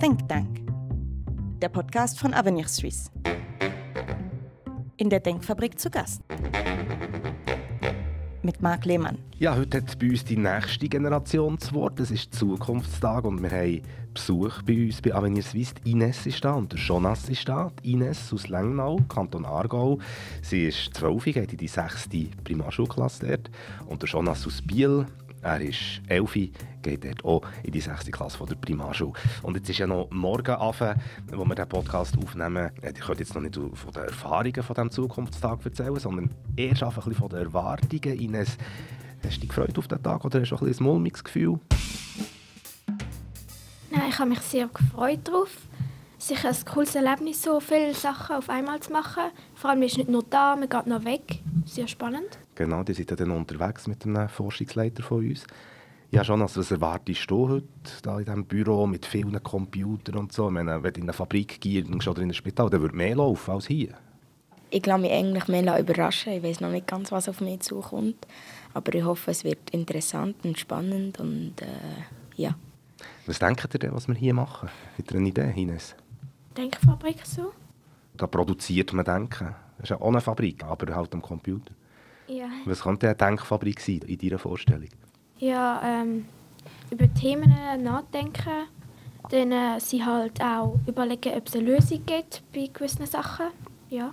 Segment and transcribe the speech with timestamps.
[0.00, 0.60] Think Tank,
[1.60, 3.10] der Podcast von Avenir Suisse.
[4.96, 6.22] In der Denkfabrik zu Gast.
[8.44, 9.18] Mit Marc Lehmann.
[9.38, 12.00] Ja, heute hat bei uns die nächste Generation zu Wort.
[12.00, 13.82] Es ist Zukunftstag und wir haben
[14.12, 15.74] Besuch bei uns bei Avenir Suisse.
[15.84, 17.70] Ines ist da und der Jonas ist da.
[17.84, 20.00] Ines aus Lengnau, Kanton Aargau.
[20.42, 22.08] Sie ist 12, geht in die 6.
[22.42, 23.50] Primarschulklasse dort.
[23.86, 25.06] Und der Jonas aus Biel,
[25.42, 26.32] er ist 11,
[26.82, 28.10] geht dort auch in die 6.
[28.12, 29.12] Klasse von der Primarschule.
[29.42, 30.96] Und jetzt ist ja noch morgen Abend,
[31.32, 32.70] wo wir diesen Podcast aufnehmen.
[32.80, 37.06] Ich könnte jetzt noch nicht von den Erfahrungen von diesem Zukunftstag erzählen, sondern erst einfach
[37.06, 38.20] ein bisschen von den Erwartungen.
[38.20, 38.56] Ines,
[39.24, 41.58] hast du dich gefreut auf den Tag oder hast du ein, ein mulmiges Gefühl?
[43.90, 45.50] Nein, ich habe mich sehr gefreut darauf.
[46.18, 49.24] Sicher ein cooles Erlebnis, so viele Sachen auf einmal zu machen.
[49.56, 51.41] Vor allem ist nicht nur da, man geht noch weg.
[51.64, 52.38] Sehr spannend.
[52.54, 55.46] Genau, die sind ja dann unterwegs mit einem Forschungsleiter von uns.
[56.10, 57.66] Ja, schon, also was erwartest du heute
[58.02, 60.48] da in diesem Büro mit vielen Computern und so?
[60.48, 63.16] Ich meine, wenn du in eine Fabrik gehst oder in ein Spital, dann würde mehr
[63.16, 63.94] laufen als hier.
[64.68, 66.34] Ich lasse mich eigentlich mehr überraschen.
[66.34, 68.26] Ich weiß noch nicht ganz, was auf mich zukommt.
[68.74, 71.66] Aber ich hoffe, es wird interessant und spannend und äh,
[72.36, 72.56] ja.
[73.26, 74.68] Was denkt ihr denn, was wir hier machen?
[74.98, 75.94] Habt ihr eine Idee, Ines?
[76.56, 77.52] Denkfabrik so?
[78.16, 79.54] Da produziert man Denken.
[79.82, 81.72] Das ist ja auch eine Fabrik, aber halt am Computer.
[82.28, 82.48] Ja.
[82.66, 84.88] Was könnte eine Denkfabrik sein in deiner Vorstellung?
[85.38, 86.26] Ja, ähm,
[86.88, 87.52] über Themen
[87.82, 88.68] nachdenken.
[89.28, 93.46] Dann äh, sie halt auch überlegen, ob es eine Lösung gibt bei gewissen Sachen.
[93.90, 94.12] Ja.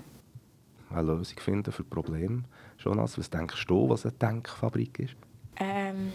[0.90, 2.46] Eine Lösung finden für Probleme.
[2.80, 5.16] Jonas, was denkst du, was eine Denkfabrik ist?
[5.58, 6.12] Ähm,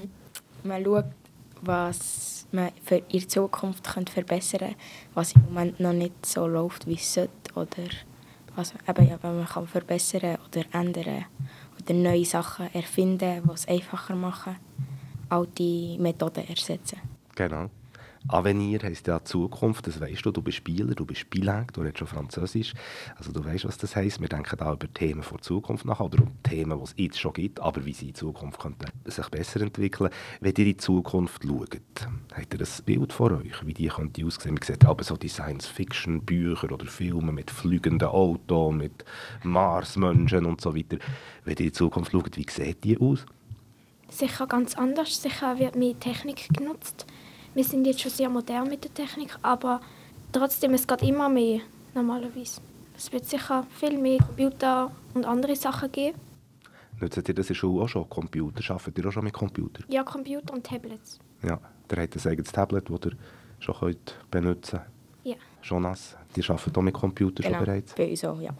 [0.65, 1.13] man schaut,
[1.63, 4.77] was man für ihre Zukunft könnte verbessern könnte,
[5.15, 7.31] was im Moment noch nicht so läuft, wie es sollte.
[7.55, 7.85] Oder
[8.57, 11.25] was eben, ja, wenn man kann verbessern oder ändern
[11.81, 14.57] oder neue Sachen erfinden, die es einfacher machen,
[15.29, 16.99] alte Methoden ersetzen.
[17.35, 17.71] Genau.
[18.27, 20.31] Avenir heisst ja Zukunft, das weißt du.
[20.31, 22.73] Du bist Spieler, du bist bilingue, du redest schon Französisch.
[23.17, 24.19] Also du weißt, was das heisst.
[24.19, 27.35] Wir denken auch über Themen der Zukunft nach oder um Themen, die es jetzt schon
[27.35, 30.09] gibt, aber wie sie in Zukunft könnten sich besser entwickeln.
[30.41, 31.81] Wenn ihr in die Zukunft schaut,
[32.33, 34.55] habt ihr ein Bild vor euch, wie die könnte aussehen?
[34.55, 39.05] Man sieht aber so die Science-Fiction-Bücher oder Filme mit fliegenden Autos, mit
[39.43, 40.97] Marsmenschen und so weiter.
[41.45, 43.27] Wenn ihr in die Zukunft schaut, wie sieht die aus?
[44.09, 45.21] Sicher ganz anders.
[45.21, 47.05] Sicher wird mehr Technik genutzt
[47.55, 49.81] wir sind jetzt schon sehr modern mit der Technik, aber
[50.33, 51.61] trotzdem, es geht immer mehr
[51.95, 52.61] normalerweise.
[52.97, 56.19] Es wird sicher viel mehr Computer und andere Sachen geben.
[57.01, 58.09] Nutzt ihr das in Schule auch schon?
[58.09, 58.73] Computer?
[58.73, 59.83] Arbeitet ihr auch schon mit Computer?
[59.89, 61.19] Ja, Computer und Tablets.
[61.43, 61.59] Ja,
[61.91, 63.13] der hat ein eigenes Tablet, das ihr
[63.59, 64.91] schon könnt benutzen könnt.
[65.25, 65.37] Ja.
[65.63, 67.95] Jonas, die arbeiten auch mit Computer genau, schon bereits?
[67.95, 68.55] bei uns auch, ja.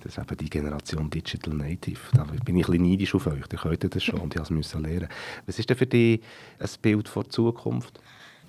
[0.00, 2.00] Das ist eben die Generation Digital Native.
[2.14, 3.46] Da bin ich ein bisschen neidisch auf euch.
[3.46, 5.08] Die könnt das schon und ich musste es lernen.
[5.44, 6.22] Was ist denn für dich
[6.58, 8.00] ein Bild der Zukunft?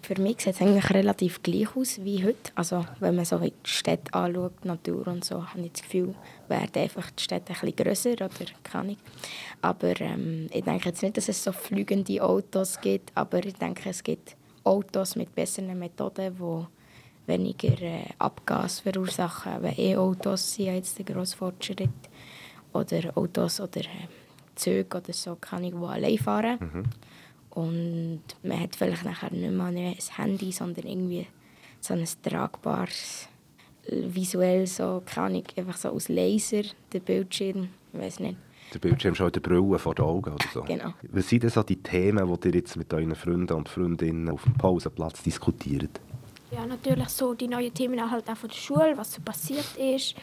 [0.02, 2.52] Für mich sieht es eigentlich relativ gleich aus wie heute.
[2.56, 6.16] Also wenn man so die Städte anschaut, die Natur und so, habe ich das Gefühl,
[6.48, 8.30] werden einfach die Städte ein bisschen grösser oder
[8.64, 8.96] keine
[9.62, 13.90] Aber ähm, ich denke jetzt nicht, dass es so fliegende Autos gibt, aber ich denke,
[13.90, 16.68] es gibt Autos mit besseren Methoden, die
[17.28, 19.62] weniger äh, Abgas verursachen.
[19.62, 21.90] Weil E-Autos sind ja jetzt der grosse Fortschritt.
[22.74, 24.08] Oder Autos oder äh,
[24.56, 26.58] Züge oder so, kann ich, die allein fahren.
[26.60, 26.84] Mhm.
[27.58, 31.26] Und man hat vielleicht nachher nicht mehr ein Handy, sondern irgendwie
[31.80, 33.28] so ein tragbares,
[33.90, 36.62] visuell so, keine Ahnung, einfach so aus Laser,
[36.94, 38.38] der Bildschirm, ich weiß nicht.
[38.76, 40.62] Der Bildschirm schon die Brille vor den Augen oder so.
[40.62, 40.94] Genau.
[41.10, 44.44] Was sind denn so die Themen, die ihr jetzt mit euren Freunden und Freundinnen auf
[44.44, 46.00] dem Pausenplatz diskutiert?
[46.52, 50.14] Ja, natürlich so die neuen Themen halt auch von der Schule, was so passiert ist.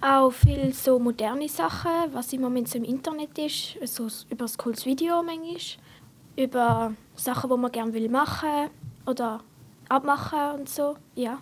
[0.00, 4.56] Auch viel so moderne Sachen, was im Moment so im Internet ist, so über ein
[4.56, 5.56] cooles Video manchmal
[6.36, 8.70] über Sachen, die man gerne machen will
[9.06, 9.40] oder
[9.88, 11.38] abmachen und so, ja.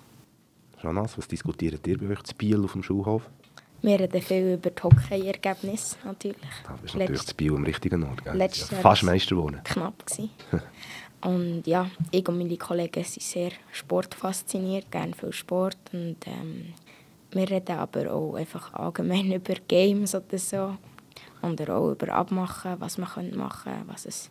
[0.83, 3.29] Jonas, was diskutiert ihr bei euch zu Biel auf dem Schulhof?
[3.83, 6.37] Wir reden viel über die Hockey-Ergebnisse, natürlich.
[6.65, 8.37] Das ist natürlich Letzt, Biel am richtigen Ort, gell?
[8.37, 9.61] Letztes ja fast Meister geworden.
[9.65, 10.05] Knapp
[11.23, 15.79] Und ja, ich und meine Kollegen sind sehr sportfasziniert, gerne viel Sport.
[15.93, 16.75] Und ähm,
[17.31, 20.77] wir reden aber auch einfach allgemein über Games oder so.
[21.41, 24.31] Und auch über Abmachen, was man machen könnte, was es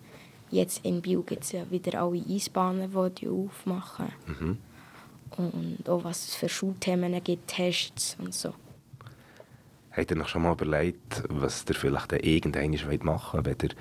[0.51, 4.07] Jetzt in Biel gibt es ja wieder alle Eisbahnen, die, die aufmachen.
[4.27, 4.57] Mhm.
[5.38, 8.53] Und auch was es für Schulthemen gibt, Tests und so.
[9.92, 13.75] Habt ihr euch schon mal überlegt, was ihr vielleicht irgendwann machen wollt, wenn ihr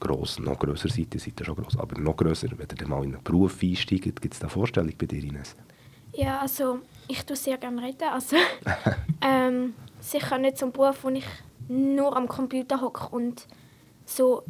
[0.00, 1.14] gross, noch grösser seid?
[1.14, 4.20] Ihr seid ja schon gross, aber noch grösser, wenn ihr mal in einen Beruf einsteigt.
[4.20, 5.54] Gibt es da Vorstellungen bei dir, Ines?
[6.14, 8.08] Ja, also ich tue sehr gerne reden.
[8.12, 8.36] Also,
[9.20, 11.26] ähm, sicher nicht so ein Beruf, wo ich
[11.68, 13.46] nur am Computer hocke und
[14.04, 14.44] so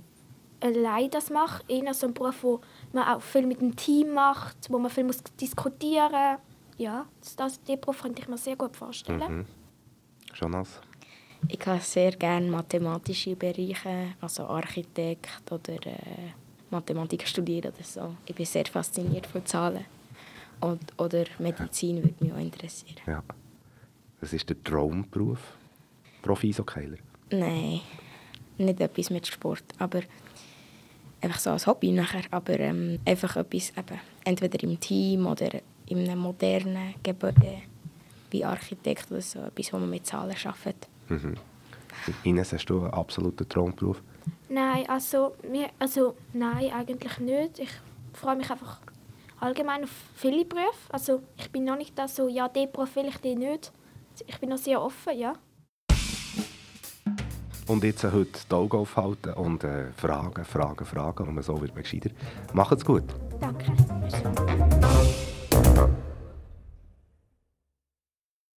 [0.63, 1.63] allein das mache.
[1.69, 2.61] Eher so ein Beruf, wo
[2.93, 6.41] man auch viel mit dem Team macht, wo man viel muss diskutieren muss.
[6.79, 9.39] Ja, das, das, den Beruf könnte ich mir sehr gut vorstellen.
[9.39, 9.47] Mhm.
[10.35, 10.81] Jonas?
[11.49, 16.33] Ich habe sehr gerne mathematische Bereiche, also Architekt oder äh,
[16.71, 18.15] Mathematik studieren oder so.
[18.25, 19.85] Ich bin sehr fasziniert von Zahlen.
[20.61, 23.03] Und, oder Medizin würde mich auch interessieren.
[23.07, 23.23] Ja.
[24.21, 25.41] Das ist der Traumberuf.
[26.23, 26.99] Profi-Eishockeyer?
[27.31, 27.81] Nein,
[28.59, 30.03] nicht etwas mit Sport, aber
[31.23, 32.23] einfach so als Hobby nachher.
[32.31, 35.51] Aber ähm, einfach etwas, eben, entweder im Team oder
[35.87, 37.63] in einem modernen Gebäude,
[38.31, 40.89] wie Architekt oder so, etwas, wo man mit Zahlen arbeitet.
[41.09, 41.35] Mhm.
[42.25, 44.03] Ines, hast du einen absoluten Traumberuf?
[44.49, 47.59] Nein, also, mir, also nein, eigentlich nicht.
[47.59, 47.71] Ich
[48.13, 48.81] freue mich einfach
[49.41, 50.91] allgemein auf viele Berufe.
[50.91, 53.73] Also ich bin noch nicht da so, ja, den Beruf will ich den nicht.
[54.27, 55.35] Ich bin noch sehr offen, ja.
[57.67, 61.83] Und jetzt heute die Augen aufhalten und äh, fragen, fragen, fragen und so wird man
[61.83, 62.11] gescheiter.
[62.53, 63.05] Macht's gut.
[63.41, 63.73] Danke.